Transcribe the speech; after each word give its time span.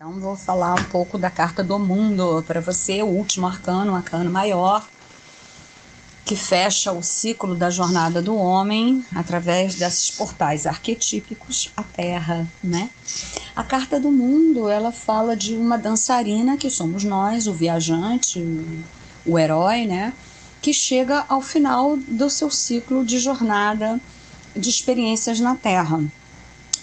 Então, 0.00 0.12
vou 0.20 0.36
falar 0.36 0.74
um 0.74 0.84
pouco 0.84 1.18
da 1.18 1.28
carta 1.28 1.60
do 1.64 1.76
mundo 1.76 2.44
para 2.46 2.60
você, 2.60 3.02
o 3.02 3.06
último 3.06 3.48
arcano, 3.48 3.90
o 3.90 3.96
arcano 3.96 4.30
maior, 4.30 4.88
que 6.24 6.36
fecha 6.36 6.92
o 6.92 7.02
ciclo 7.02 7.56
da 7.56 7.68
jornada 7.68 8.22
do 8.22 8.36
homem 8.36 9.04
através 9.12 9.74
desses 9.74 10.08
portais 10.08 10.68
arquetípicos, 10.68 11.72
a 11.76 11.82
Terra, 11.82 12.46
né? 12.62 12.90
A 13.56 13.64
carta 13.64 13.98
do 13.98 14.12
mundo, 14.12 14.68
ela 14.68 14.92
fala 14.92 15.36
de 15.36 15.56
uma 15.56 15.76
dançarina 15.76 16.56
que 16.56 16.70
somos 16.70 17.02
nós, 17.02 17.48
o 17.48 17.52
viajante, 17.52 18.38
o 19.26 19.36
herói, 19.36 19.84
né? 19.84 20.12
Que 20.62 20.72
chega 20.72 21.24
ao 21.28 21.42
final 21.42 21.96
do 21.96 22.30
seu 22.30 22.52
ciclo 22.52 23.04
de 23.04 23.18
jornada 23.18 24.00
de 24.54 24.70
experiências 24.70 25.40
na 25.40 25.56
Terra. 25.56 26.00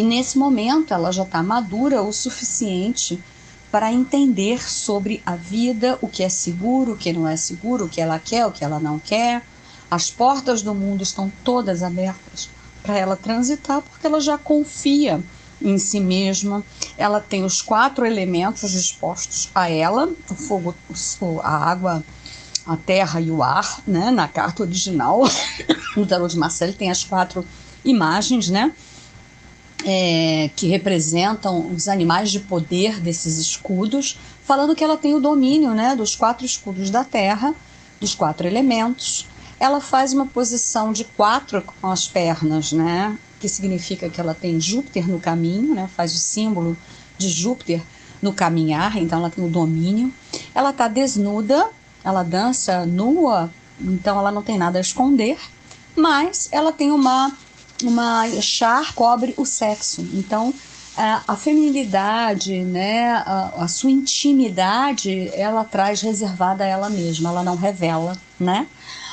E 0.00 0.02
nesse 0.02 0.38
momento 0.38 0.94
ela 0.94 1.12
já 1.12 1.24
está 1.24 1.42
madura 1.42 2.00
o 2.00 2.10
suficiente 2.10 3.22
para 3.70 3.92
entender 3.92 4.66
sobre 4.66 5.22
a 5.26 5.36
vida, 5.36 5.98
o 6.00 6.08
que 6.08 6.22
é 6.22 6.28
seguro, 6.30 6.92
o 6.92 6.96
que 6.96 7.12
não 7.12 7.28
é 7.28 7.36
seguro, 7.36 7.84
o 7.84 7.88
que 7.88 8.00
ela 8.00 8.18
quer, 8.18 8.46
o 8.46 8.50
que 8.50 8.64
ela 8.64 8.80
não 8.80 8.98
quer. 8.98 9.44
As 9.90 10.10
portas 10.10 10.62
do 10.62 10.74
mundo 10.74 11.02
estão 11.02 11.30
todas 11.44 11.82
abertas 11.82 12.48
para 12.82 12.96
ela 12.96 13.14
transitar, 13.14 13.82
porque 13.82 14.06
ela 14.06 14.22
já 14.22 14.38
confia 14.38 15.22
em 15.60 15.76
si 15.76 16.00
mesma. 16.00 16.64
Ela 16.96 17.20
tem 17.20 17.44
os 17.44 17.60
quatro 17.60 18.06
elementos 18.06 18.70
dispostos 18.70 19.50
a 19.54 19.68
ela: 19.68 20.08
o 20.30 20.34
fogo, 20.34 20.74
a 21.42 21.70
água, 21.70 22.02
a 22.64 22.74
terra 22.74 23.20
e 23.20 23.30
o 23.30 23.42
ar, 23.42 23.82
né? 23.86 24.10
Na 24.10 24.26
carta 24.26 24.62
original, 24.62 25.20
no 25.94 26.06
tarot 26.06 26.32
de 26.32 26.38
Marcel 26.38 26.72
tem 26.72 26.90
as 26.90 27.04
quatro 27.04 27.44
imagens, 27.84 28.48
né? 28.48 28.72
É, 29.84 30.50
que 30.56 30.68
representam 30.68 31.70
os 31.72 31.88
animais 31.88 32.30
de 32.30 32.40
poder 32.40 33.00
desses 33.00 33.38
escudos, 33.38 34.18
falando 34.44 34.74
que 34.74 34.84
ela 34.84 34.96
tem 34.96 35.14
o 35.14 35.20
domínio 35.20 35.72
né, 35.72 35.94
dos 35.94 36.14
quatro 36.16 36.44
escudos 36.44 36.90
da 36.90 37.04
Terra, 37.04 37.54
dos 38.00 38.14
quatro 38.14 38.46
elementos. 38.46 39.26
Ela 39.58 39.80
faz 39.80 40.12
uma 40.12 40.26
posição 40.26 40.92
de 40.92 41.04
quatro 41.04 41.62
com 41.62 41.88
as 41.88 42.06
pernas, 42.06 42.72
né, 42.72 43.16
que 43.38 43.48
significa 43.48 44.08
que 44.08 44.20
ela 44.20 44.34
tem 44.34 44.60
Júpiter 44.60 45.08
no 45.08 45.20
caminho, 45.20 45.74
né, 45.74 45.88
faz 45.94 46.14
o 46.14 46.18
símbolo 46.18 46.76
de 47.18 47.28
Júpiter 47.28 47.82
no 48.20 48.32
caminhar, 48.32 48.96
então 48.96 49.18
ela 49.18 49.30
tem 49.30 49.44
o 49.44 49.48
domínio. 49.48 50.12
Ela 50.54 50.70
está 50.70 50.88
desnuda, 50.88 51.68
ela 52.04 52.22
dança 52.22 52.84
nua, 52.84 53.50
então 53.80 54.18
ela 54.18 54.30
não 54.30 54.42
tem 54.42 54.58
nada 54.58 54.78
a 54.78 54.80
esconder, 54.80 55.38
mas 55.96 56.48
ela 56.52 56.72
tem 56.72 56.90
uma 56.90 57.32
uma 57.82 58.28
char 58.40 58.94
cobre 58.94 59.34
o 59.36 59.44
sexo. 59.44 60.06
Então, 60.14 60.52
a, 60.96 61.36
feminilidade, 61.36 62.60
né, 62.60 63.12
a, 63.12 63.52
a, 63.64 63.68
sua 63.68 63.90
intimidade, 63.90 65.30
ela 65.34 65.64
traz 65.64 66.00
reservada 66.00 66.64
a 66.64 66.66
ela 66.66 66.90
mesma, 66.90 67.30
ela 67.30 67.42
não 67.42 67.56
revela, 67.56 68.16
né? 68.38 68.66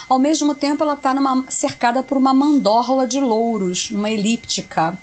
Ao 0.09 0.19
mesmo 0.19 0.55
tempo, 0.55 0.83
ela 0.83 0.93
está 0.93 1.13
cercada 1.49 2.01
por 2.01 2.17
uma 2.17 2.33
mandorla 2.33 3.05
de 3.05 3.19
louros, 3.19 3.91
uma 3.91 4.09
elíptica, 4.09 4.97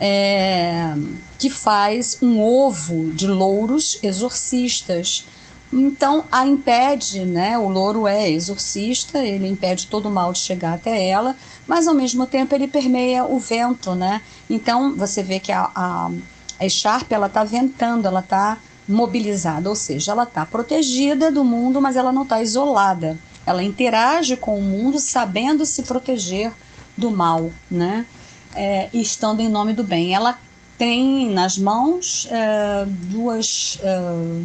é, 0.00 0.94
que 1.38 1.50
faz 1.50 2.18
um 2.22 2.40
ovo 2.40 3.10
de 3.12 3.26
louros 3.26 3.98
exorcistas. 4.02 5.24
Então 5.72 6.24
a 6.32 6.46
impede, 6.46 7.24
né? 7.24 7.58
O 7.58 7.68
louro 7.68 8.06
é 8.06 8.30
exorcista, 8.30 9.18
ele 9.18 9.46
impede 9.46 9.86
todo 9.86 10.08
o 10.08 10.10
mal 10.10 10.32
de 10.32 10.38
chegar 10.38 10.74
até 10.74 11.08
ela, 11.08 11.36
mas 11.66 11.86
ao 11.86 11.94
mesmo 11.94 12.26
tempo 12.26 12.54
ele 12.54 12.66
permeia 12.66 13.24
o 13.24 13.38
vento, 13.38 13.94
né? 13.94 14.22
Então 14.48 14.96
você 14.96 15.22
vê 15.22 15.38
que 15.38 15.52
a, 15.52 15.70
a, 15.74 16.10
a 16.58 16.64
Echarpe 16.64 17.12
ela 17.12 17.26
está 17.26 17.44
ventando, 17.44 18.06
ela 18.06 18.20
está 18.20 18.58
mobilizada, 18.88 19.68
ou 19.68 19.76
seja, 19.76 20.12
ela 20.12 20.22
está 20.22 20.46
protegida 20.46 21.30
do 21.30 21.44
mundo, 21.44 21.80
mas 21.80 21.96
ela 21.96 22.10
não 22.10 22.22
está 22.22 22.40
isolada. 22.42 23.18
Ela 23.44 23.62
interage 23.62 24.36
com 24.36 24.58
o 24.58 24.62
mundo 24.62 24.98
sabendo 24.98 25.66
se 25.66 25.82
proteger 25.82 26.52
do 26.96 27.10
mal, 27.10 27.50
né? 27.70 28.06
É, 28.54 28.88
estando 28.92 29.40
em 29.40 29.48
nome 29.48 29.74
do 29.74 29.84
bem. 29.84 30.14
Ela 30.14 30.38
tem 30.78 31.28
nas 31.30 31.58
mãos 31.58 32.28
é, 32.30 32.86
duas. 32.86 33.78
É, 33.82 33.98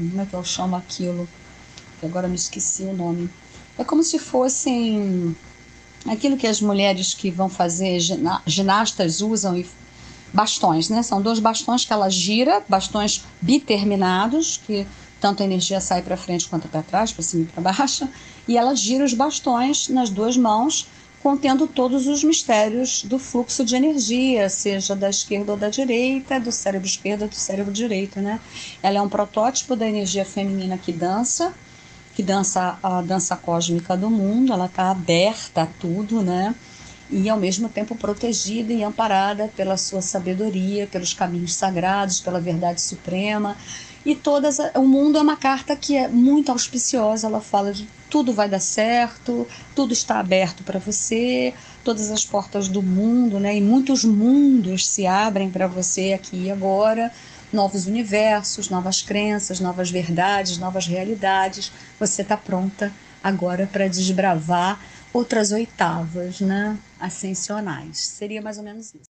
como 0.09 0.21
é 0.21 0.25
que 0.25 0.33
eu 0.33 0.43
chamo 0.43 0.75
aquilo? 0.75 1.29
Agora 2.01 2.27
me 2.27 2.35
esqueci 2.35 2.83
o 2.83 2.93
nome. 2.93 3.29
É 3.77 3.83
como 3.83 4.03
se 4.03 4.19
fossem 4.19 5.35
aquilo 6.05 6.35
que 6.35 6.47
as 6.47 6.59
mulheres 6.59 7.13
que 7.13 7.31
vão 7.31 7.47
fazer 7.47 7.99
ginastas 8.45 9.21
usam 9.21 9.57
e 9.57 9.65
bastões, 10.33 10.89
né? 10.89 11.01
São 11.03 11.21
dois 11.21 11.39
bastões 11.39 11.85
que 11.85 11.93
ela 11.93 12.09
gira, 12.09 12.63
bastões 12.67 13.23
biterminados, 13.41 14.59
que 14.65 14.85
tanto 15.21 15.41
a 15.41 15.45
energia 15.45 15.79
sai 15.79 16.01
para 16.01 16.17
frente 16.17 16.47
quanto 16.49 16.67
para 16.67 16.81
trás, 16.81 17.11
para 17.13 17.23
cima 17.23 17.43
e 17.43 17.45
para 17.45 17.71
baixo, 17.71 18.09
e 18.47 18.57
ela 18.57 18.75
gira 18.75 19.05
os 19.05 19.13
bastões 19.13 19.87
nas 19.87 20.09
duas 20.09 20.35
mãos 20.35 20.87
contendo 21.23 21.65
todos 21.67 22.05
os 22.05 22.21
mistérios 22.21 23.01
do 23.05 23.17
fluxo 23.17 23.63
de 23.63 23.77
energia, 23.77 24.49
seja 24.49 24.93
da 24.93 25.09
esquerda 25.09 25.53
ou 25.53 25.57
da 25.57 25.69
direita, 25.69 26.37
do 26.37 26.51
cérebro 26.51 26.85
esquerdo 26.85 27.21
ou 27.21 27.27
do 27.29 27.35
cérebro 27.35 27.71
direito, 27.71 28.19
né? 28.19 28.41
Ela 28.83 28.97
é 28.97 29.01
um 29.01 29.07
protótipo 29.07 29.73
da 29.73 29.87
energia 29.87 30.25
feminina 30.25 30.77
que 30.77 30.91
dança, 30.91 31.53
que 32.13 32.21
dança 32.21 32.77
a 32.83 33.01
dança 33.01 33.37
cósmica 33.37 33.95
do 33.95 34.09
mundo, 34.09 34.51
ela 34.51 34.65
está 34.65 34.91
aberta 34.91 35.61
a 35.61 35.65
tudo, 35.65 36.21
né? 36.21 36.53
E 37.09 37.29
ao 37.29 37.39
mesmo 37.39 37.69
tempo 37.69 37.95
protegida 37.95 38.73
e 38.73 38.83
amparada 38.83 39.49
pela 39.55 39.77
sua 39.77 40.01
sabedoria, 40.01 40.87
pelos 40.87 41.13
caminhos 41.13 41.53
sagrados, 41.53 42.19
pela 42.19 42.41
verdade 42.41 42.81
suprema. 42.81 43.55
E 44.05 44.15
todas 44.15 44.57
o 44.75 44.81
mundo 44.81 45.17
é 45.17 45.21
uma 45.21 45.37
carta 45.37 45.75
que 45.75 45.95
é 45.95 46.07
muito 46.07 46.51
auspiciosa, 46.51 47.27
ela 47.27 47.39
fala 47.39 47.71
de 47.71 47.87
tudo 48.09 48.33
vai 48.33 48.47
dar 48.49 48.59
certo, 48.59 49.47
tudo 49.75 49.91
está 49.91 50.19
aberto 50.19 50.61
para 50.63 50.77
você, 50.77 51.53
todas 51.83 52.11
as 52.11 52.25
portas 52.25 52.67
do 52.67 52.83
mundo, 52.83 53.39
né? 53.39 53.55
E 53.57 53.61
muitos 53.61 54.03
mundos 54.03 54.87
se 54.87 55.07
abrem 55.07 55.49
para 55.49 55.67
você 55.67 56.13
aqui 56.13 56.43
e 56.43 56.51
agora, 56.51 57.11
novos 57.51 57.87
universos, 57.87 58.69
novas 58.69 59.01
crenças, 59.01 59.59
novas 59.59 59.89
verdades, 59.89 60.57
novas 60.57 60.85
realidades. 60.85 61.71
Você 61.99 62.21
está 62.21 62.37
pronta 62.37 62.91
agora 63.23 63.65
para 63.65 63.87
desbravar 63.87 64.79
outras 65.13 65.51
oitavas, 65.51 66.39
né? 66.39 66.77
Ascensionais. 66.99 67.97
Seria 67.99 68.41
mais 68.41 68.57
ou 68.57 68.63
menos 68.63 68.93
isso. 68.93 69.12